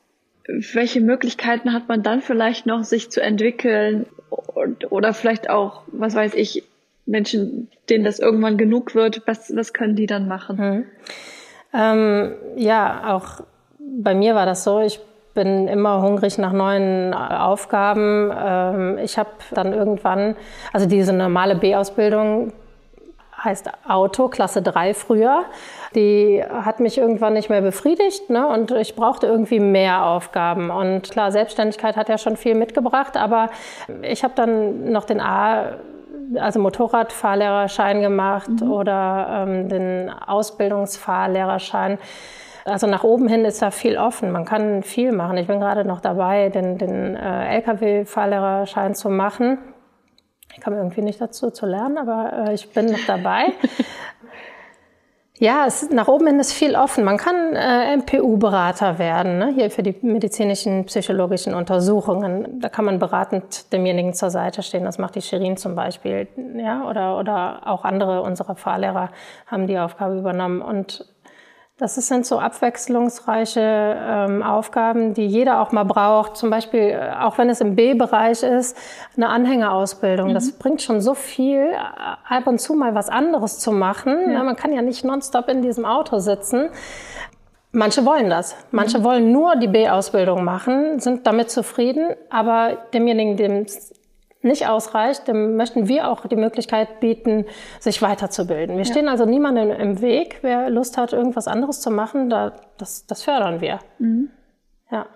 [0.47, 4.07] welche Möglichkeiten hat man dann vielleicht noch, sich zu entwickeln
[4.91, 6.65] oder vielleicht auch, was weiß ich,
[7.07, 10.59] Menschen, denen das irgendwann genug wird, was, was können die dann machen?
[10.59, 10.87] Hm.
[11.73, 13.45] Ähm, ja, auch
[13.79, 14.81] bei mir war das so.
[14.81, 15.01] Ich
[15.35, 18.33] bin immer hungrig nach neuen Aufgaben.
[18.37, 20.37] Ähm, ich habe dann irgendwann,
[20.73, 22.53] also diese normale B-Ausbildung
[23.43, 25.45] heißt Auto, Klasse 3 früher.
[25.95, 28.49] Die hat mich irgendwann nicht mehr befriedigt ne?
[28.49, 30.71] und ich brauchte irgendwie mehr Aufgaben.
[30.71, 33.51] Und klar, Selbstständigkeit hat ja schon viel mitgebracht, aber
[34.03, 35.73] ich habe dann noch den A
[36.37, 38.71] also Motorradfahrlehrerschein gemacht mhm.
[38.71, 41.99] oder ähm, den Ausbildungsfahrlehrerschein.
[42.65, 44.31] Also nach oben hin ist da viel offen.
[44.31, 45.37] Man kann viel machen.
[45.37, 49.59] Ich bin gerade noch dabei, den, den äh, Lkw-Fahrlehrerschein zu machen.
[50.55, 53.47] Ich komme irgendwie nicht dazu zu lernen, aber äh, ich bin noch dabei.
[55.41, 57.03] Ja, es, nach oben hin ist viel offen.
[57.03, 59.53] Man kann äh, MPU-Berater werden, ne?
[59.53, 62.61] hier für die medizinischen, psychologischen Untersuchungen.
[62.61, 64.85] Da kann man beratend demjenigen zur Seite stehen.
[64.85, 66.29] Das macht die Shirin zum Beispiel.
[66.57, 66.89] Ja?
[66.89, 69.11] Oder, oder auch andere unserer Fahrlehrer
[69.49, 70.63] haben die Aufgabe übernommen.
[70.63, 71.05] Und
[71.77, 76.37] das sind so abwechslungsreiche ähm, Aufgaben, die jeder auch mal braucht.
[76.37, 78.77] Zum Beispiel, äh, auch wenn es im B-Bereich ist,
[79.17, 80.31] eine Anhängerausbildung.
[80.31, 80.35] Mhm.
[80.35, 81.77] Das bringt schon so viel, äh,
[82.29, 84.31] ab und zu mal was anderes zu machen.
[84.31, 84.45] Ja.
[84.45, 86.69] man kann ja nicht nonstop in diesem Auto sitzen.
[87.73, 88.57] Manche wollen das.
[88.71, 89.05] Manche mhm.
[89.05, 92.15] wollen nur die B-Ausbildung machen, sind damit zufrieden.
[92.31, 93.67] Aber demjenigen, dem
[94.45, 97.47] nicht ausreicht, dann möchten wir auch die Möglichkeit bieten,
[97.81, 98.77] sich weiterzubilden.
[98.77, 98.91] Wir ja.
[98.91, 100.39] stehen also niemandem im Weg.
[100.43, 103.81] Wer Lust hat, irgendwas anderes zu machen, da, das, das fördern wir.
[103.99, 104.31] Mhm.
[104.91, 105.07] Ja.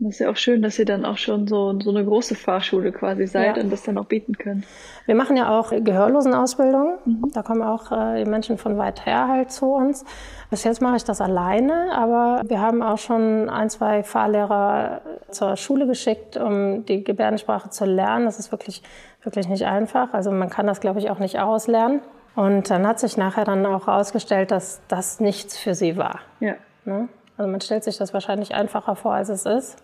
[0.00, 2.92] Das ist ja auch schön, dass ihr dann auch schon so, so eine große Fahrschule
[2.92, 3.62] quasi seid ja.
[3.62, 4.64] und das dann auch bieten könnt.
[5.06, 6.98] Wir machen ja auch Gehörlosenausbildung.
[7.04, 7.30] Mhm.
[7.34, 10.04] Da kommen auch äh, die Menschen von weit her halt zu uns.
[10.50, 15.56] Bis jetzt mache ich das alleine, aber wir haben auch schon ein, zwei Fahrlehrer zur
[15.56, 18.26] Schule geschickt, um die Gebärdensprache zu lernen.
[18.26, 18.84] Das ist wirklich,
[19.24, 20.14] wirklich nicht einfach.
[20.14, 22.02] Also man kann das, glaube ich, auch nicht auslernen.
[22.36, 26.20] Und dann hat sich nachher dann auch herausgestellt, dass das nichts für sie war.
[26.38, 26.54] Ja.
[26.84, 27.08] Ne?
[27.36, 29.76] Also man stellt sich das wahrscheinlich einfacher vor, als es ist.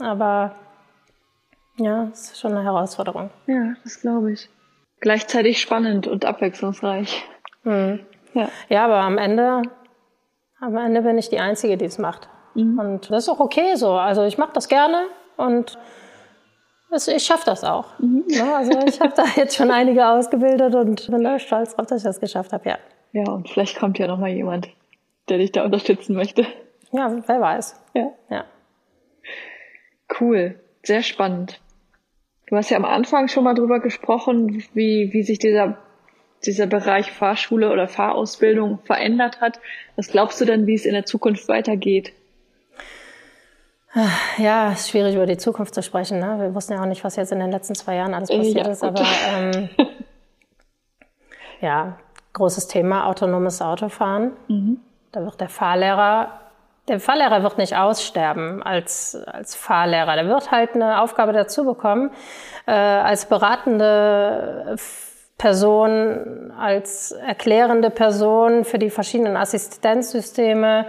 [0.00, 0.54] Aber
[1.76, 3.30] ja, es ist schon eine Herausforderung.
[3.46, 4.48] Ja, das glaube ich.
[5.00, 7.24] Gleichzeitig spannend und abwechslungsreich.
[7.64, 8.00] Mhm.
[8.34, 8.48] Ja.
[8.68, 9.62] ja, aber am Ende,
[10.60, 12.28] am Ende bin ich die Einzige, die es macht.
[12.54, 12.78] Mhm.
[12.78, 13.92] Und das ist auch okay so.
[13.92, 15.78] Also ich mache das gerne und
[17.06, 17.98] ich schaffe das auch.
[17.98, 18.24] Mhm.
[18.28, 21.98] Ja, also ich habe da jetzt schon einige ausgebildet und bin da stolz drauf, dass
[21.98, 22.78] ich das geschafft habe, ja.
[23.12, 24.68] Ja, und vielleicht kommt ja noch mal jemand,
[25.28, 26.46] der dich da unterstützen möchte.
[26.92, 27.80] Ja, wer weiß.
[27.94, 28.10] Ja.
[28.28, 28.44] ja.
[30.20, 31.60] Cool, sehr spannend.
[32.46, 35.78] Du hast ja am Anfang schon mal drüber gesprochen, wie, wie sich dieser,
[36.44, 39.60] dieser Bereich Fahrschule oder Fahrausbildung verändert hat.
[39.96, 42.12] Was glaubst du denn, wie es in der Zukunft weitergeht?
[44.38, 46.18] Ja, es ist schwierig über die Zukunft zu sprechen.
[46.18, 46.36] Ne?
[46.40, 48.72] Wir wussten ja auch nicht, was jetzt in den letzten zwei Jahren alles passiert ja,
[48.72, 48.82] ist.
[48.82, 49.68] Aber ähm,
[51.60, 51.96] ja,
[52.32, 54.32] großes Thema, autonomes Autofahren.
[54.48, 54.80] Mhm.
[55.12, 56.40] Da wird der Fahrlehrer
[56.88, 60.16] der Fahrlehrer wird nicht aussterben als, als Fahrlehrer.
[60.16, 62.10] Der wird halt eine Aufgabe dazu bekommen,
[62.66, 64.76] äh, als beratende
[65.38, 70.86] Person, als erklärende Person für die verschiedenen Assistenzsysteme.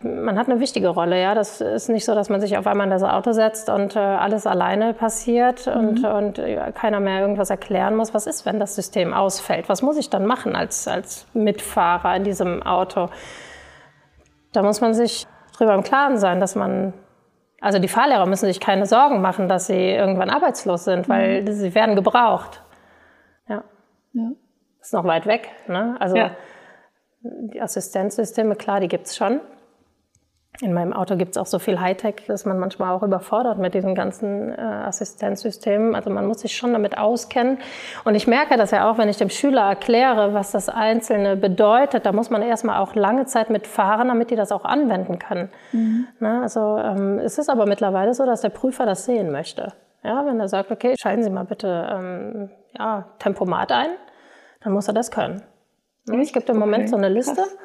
[0.00, 1.34] Man hat eine wichtige Rolle, ja.
[1.34, 3.98] Das ist nicht so, dass man sich auf einmal in das Auto setzt und äh,
[3.98, 5.72] alles alleine passiert mhm.
[5.72, 8.14] und, und ja, keiner mehr irgendwas erklären muss.
[8.14, 9.68] Was ist, wenn das System ausfällt?
[9.68, 13.08] Was muss ich dann machen als, als Mitfahrer in diesem Auto?
[14.52, 16.94] Da muss man sich drüber im Klaren sein, dass man,
[17.60, 21.52] also die Fahrlehrer müssen sich keine Sorgen machen, dass sie irgendwann arbeitslos sind, weil mhm.
[21.52, 22.62] sie werden gebraucht.
[23.48, 23.64] Ja.
[24.12, 24.30] ja.
[24.80, 25.50] Ist noch weit weg.
[25.66, 25.96] Ne?
[26.00, 26.30] Also ja.
[27.20, 29.40] die Assistenzsysteme, klar, die gibt's schon.
[30.60, 33.74] In meinem Auto gibt es auch so viel Hightech, dass man manchmal auch überfordert mit
[33.74, 35.94] diesen ganzen äh, Assistenzsystemen.
[35.94, 37.58] Also man muss sich schon damit auskennen.
[38.04, 42.06] Und ich merke das ja auch, wenn ich dem Schüler erkläre, was das Einzelne bedeutet.
[42.06, 45.48] Da muss man erstmal auch lange Zeit mitfahren, damit die das auch anwenden können.
[45.70, 46.08] Mhm.
[46.18, 49.74] Na, also ähm, es ist aber mittlerweile so, dass der Prüfer das sehen möchte.
[50.02, 53.90] Ja, wenn er sagt, okay, schalten Sie mal bitte ähm, ja, Tempomat ein,
[54.62, 55.42] dann muss er das können.
[56.10, 56.90] Es gibt im Moment okay.
[56.90, 57.34] so eine Liste.
[57.34, 57.56] Krass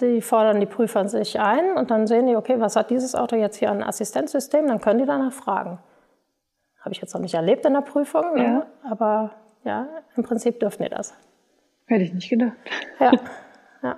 [0.00, 3.36] die fordern die Prüfer sich ein und dann sehen die, okay, was hat dieses Auto
[3.36, 4.66] jetzt hier an Assistenzsystem?
[4.66, 5.78] Dann können die danach fragen.
[6.80, 8.42] Habe ich jetzt noch nicht erlebt in der Prüfung, ne?
[8.42, 8.50] ja.
[8.50, 8.66] ne?
[8.90, 9.30] aber
[9.64, 11.14] ja, im Prinzip dürfen die das.
[11.86, 12.56] Hätte ich nicht gedacht.
[12.98, 13.12] Ja,
[13.82, 13.96] ja.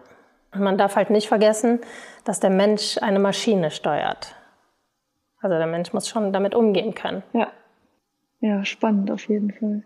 [0.53, 1.81] Und man darf halt nicht vergessen,
[2.25, 4.35] dass der Mensch eine Maschine steuert.
[5.41, 7.23] Also der Mensch muss schon damit umgehen können.
[7.33, 7.49] Ja.
[8.41, 9.83] Ja, spannend auf jeden Fall.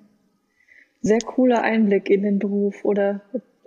[1.00, 3.20] Sehr cooler Einblick in den Beruf oder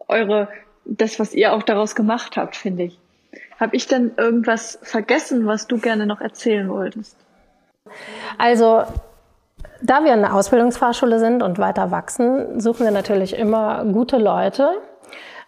[0.08, 0.50] eure
[0.86, 3.00] das, was ihr auch daraus gemacht habt, finde ich.
[3.60, 7.18] Habe ich denn irgendwas vergessen, was du gerne noch erzählen wolltest?
[8.38, 8.84] Also,
[9.82, 14.70] da wir eine Ausbildungsfahrschule sind und weiter wachsen, suchen wir natürlich immer gute Leute.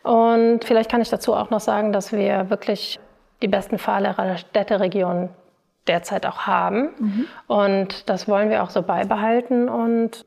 [0.03, 2.99] Und vielleicht kann ich dazu auch noch sagen, dass wir wirklich
[3.41, 5.29] die besten Fahrlehrer der Städteregion
[5.87, 6.89] derzeit auch haben.
[6.97, 7.27] Mhm.
[7.47, 10.25] Und das wollen wir auch so beibehalten und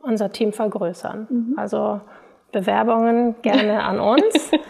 [0.00, 1.26] unser Team vergrößern.
[1.30, 1.54] Mhm.
[1.56, 2.00] Also
[2.52, 4.50] Bewerbungen gerne an uns.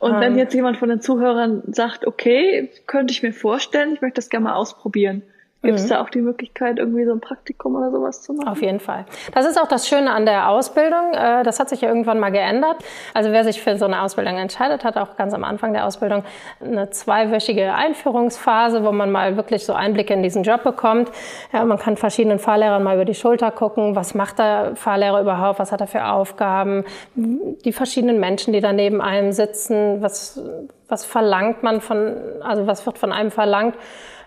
[0.00, 0.38] Und wenn ähm.
[0.38, 4.44] jetzt jemand von den Zuhörern sagt, okay, könnte ich mir vorstellen, ich möchte das gerne
[4.44, 5.22] mal ausprobieren,
[5.64, 5.88] Gibt es mhm.
[5.88, 8.48] da auch die Möglichkeit, irgendwie so ein Praktikum oder sowas zu machen?
[8.48, 9.06] Auf jeden Fall.
[9.32, 11.14] Das ist auch das Schöne an der Ausbildung.
[11.14, 12.76] Äh, das hat sich ja irgendwann mal geändert.
[13.14, 16.22] Also wer sich für so eine Ausbildung entscheidet, hat auch ganz am Anfang der Ausbildung
[16.60, 21.10] eine zweiwöchige Einführungsphase, wo man mal wirklich so Einblicke in diesen Job bekommt.
[21.52, 23.96] Ja, man kann verschiedenen Fahrlehrern mal über die Schulter gucken.
[23.96, 25.58] Was macht der Fahrlehrer überhaupt?
[25.58, 26.84] Was hat er für Aufgaben?
[27.14, 30.02] Die verschiedenen Menschen, die da neben einem sitzen.
[30.02, 30.42] Was,
[30.88, 33.76] was verlangt man von, also was wird von einem verlangt?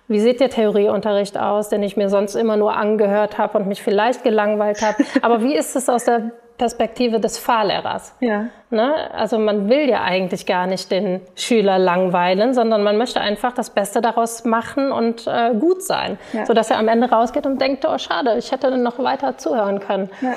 [0.08, 3.84] Wie sieht der Theorieunterricht aus, den ich mir sonst immer nur angehört habe und mich
[3.84, 5.04] vielleicht gelangweilt habe?
[5.22, 8.16] Aber wie ist es aus der Perspektive des Fahrlehrers?
[8.22, 8.48] Ja.
[8.70, 9.12] Ne?
[9.14, 13.70] Also man will ja eigentlich gar nicht den Schüler langweilen, sondern man möchte einfach das
[13.70, 16.46] Beste daraus machen und äh, gut sein, ja.
[16.46, 20.10] sodass er am Ende rausgeht und denkt, oh schade, ich hätte noch weiter zuhören können.
[20.22, 20.34] Ja.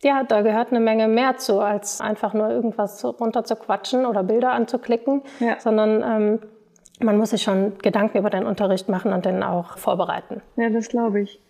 [0.00, 4.22] Ja, da gehört eine Menge mehr zu, als einfach nur irgendwas runter zu quatschen oder
[4.22, 5.58] Bilder anzuklicken, ja.
[5.58, 6.40] sondern ähm,
[7.00, 10.42] man muss sich schon Gedanken über den Unterricht machen und den auch vorbereiten.
[10.56, 11.40] Ja, das glaube ich.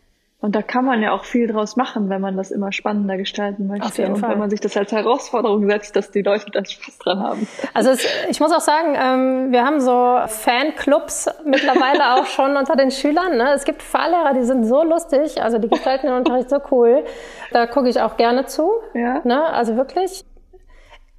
[0.41, 3.67] Und da kann man ja auch viel draus machen, wenn man das immer spannender gestalten
[3.67, 3.87] möchte.
[3.87, 4.31] Auf jeden und Fall.
[4.31, 7.49] wenn man sich das als Herausforderung setzt, dass die Leute dann Spaß dran haben.
[7.75, 12.77] Also es, ich muss auch sagen, ähm, wir haben so Fanclubs mittlerweile auch schon unter
[12.77, 13.37] den Schülern.
[13.37, 13.53] Ne?
[13.53, 17.05] Es gibt Fahrlehrer, die sind so lustig, also die gestalten den Unterricht so cool.
[17.51, 18.71] Da gucke ich auch gerne zu.
[18.95, 19.21] Ja.
[19.25, 19.45] Ne?
[19.45, 20.25] Also wirklich.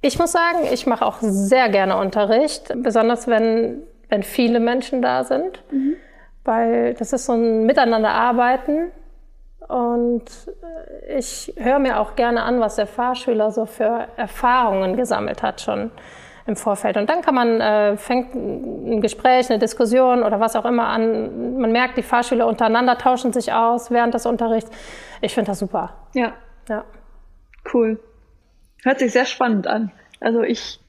[0.00, 5.24] Ich muss sagen, ich mache auch sehr gerne Unterricht, besonders wenn wenn viele Menschen da
[5.24, 5.96] sind, mhm.
[6.44, 8.90] weil das ist so ein Miteinanderarbeiten.
[9.68, 10.24] Und
[11.16, 15.92] ich höre mir auch gerne an, was der Fahrschüler so für Erfahrungen gesammelt hat schon
[16.46, 16.96] im Vorfeld.
[16.96, 21.58] Und dann kann man, äh, fängt ein Gespräch, eine Diskussion oder was auch immer an.
[21.58, 24.70] Man merkt, die Fahrschüler untereinander tauschen sich aus während des Unterrichts.
[25.20, 25.94] Ich finde das super.
[26.14, 26.32] Ja.
[26.68, 26.84] Ja.
[27.72, 28.00] Cool.
[28.82, 29.92] Hört sich sehr spannend an.
[30.20, 30.79] Also ich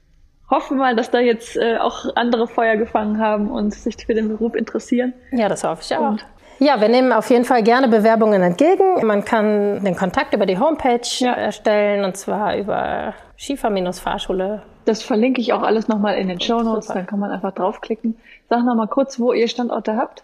[0.52, 4.28] hoffe mal, dass da jetzt äh, auch andere Feuer gefangen haben und sich für den
[4.28, 5.14] Beruf interessieren.
[5.32, 6.10] Ja, das hoffe ich auch.
[6.10, 6.26] Und
[6.60, 9.04] ja, wir nehmen auf jeden Fall gerne Bewerbungen entgegen.
[9.04, 11.34] Man kann den Kontakt über die Homepage ja.
[11.34, 14.62] erstellen und zwar über Schiefer-Fahrschule.
[14.86, 18.16] Das verlinke ich auch alles nochmal in den Show Notes, dann kann man einfach draufklicken.
[18.48, 20.24] Sag nochmal kurz, wo ihr Standorte habt.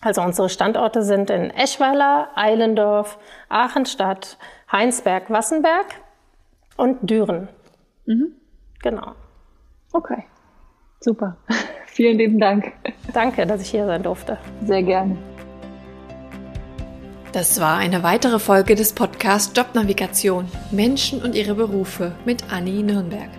[0.00, 4.36] Also unsere Standorte sind in Eschweiler, Eilendorf, Aachenstadt,
[4.70, 5.86] Heinsberg, Wassenberg
[6.76, 7.48] und Düren.
[8.06, 8.36] Mhm.
[8.82, 9.12] Genau.
[9.92, 10.24] Okay,
[11.00, 11.36] super.
[11.86, 12.72] Vielen lieben Dank.
[13.12, 14.38] Danke, dass ich hier sein durfte.
[14.64, 15.16] Sehr gerne.
[17.32, 23.30] Das war eine weitere Folge des Podcasts Jobnavigation Menschen und ihre Berufe mit Anni Nürnberg.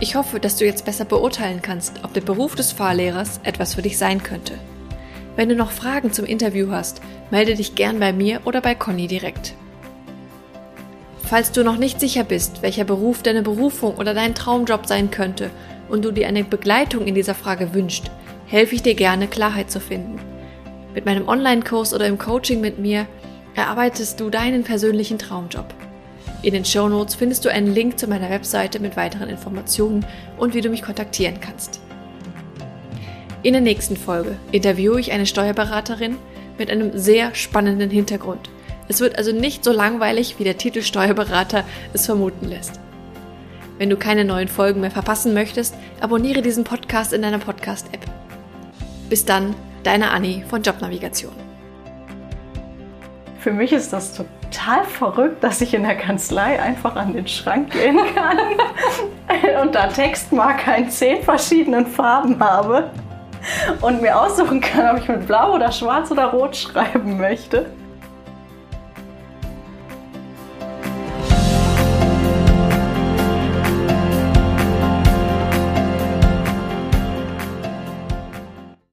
[0.00, 3.82] Ich hoffe, dass du jetzt besser beurteilen kannst, ob der Beruf des Fahrlehrers etwas für
[3.82, 4.54] dich sein könnte.
[5.36, 9.06] Wenn du noch Fragen zum Interview hast, melde dich gern bei mir oder bei Conny
[9.06, 9.54] direkt.
[11.32, 15.48] Falls du noch nicht sicher bist, welcher Beruf deine Berufung oder dein Traumjob sein könnte
[15.88, 18.10] und du dir eine Begleitung in dieser Frage wünschst,
[18.44, 20.20] helfe ich dir gerne, Klarheit zu finden.
[20.94, 23.06] Mit meinem Online-Kurs oder im Coaching mit mir
[23.54, 25.72] erarbeitest du deinen persönlichen Traumjob.
[26.42, 30.04] In den Show Notes findest du einen Link zu meiner Webseite mit weiteren Informationen
[30.36, 31.80] und wie du mich kontaktieren kannst.
[33.42, 36.18] In der nächsten Folge interviewe ich eine Steuerberaterin
[36.58, 38.50] mit einem sehr spannenden Hintergrund–
[38.88, 42.80] es wird also nicht so langweilig, wie der Titel Steuerberater es vermuten lässt.
[43.78, 48.00] Wenn du keine neuen Folgen mehr verpassen möchtest, abonniere diesen Podcast in deiner Podcast-App.
[49.08, 51.32] Bis dann, deine Anni von Jobnavigation.
[53.38, 57.72] Für mich ist das total verrückt, dass ich in der Kanzlei einfach an den Schrank
[57.72, 58.38] gehen kann
[59.62, 62.90] und da Textmarker in zehn verschiedenen Farben habe
[63.80, 67.66] und mir aussuchen kann, ob ich mit Blau oder Schwarz oder Rot schreiben möchte.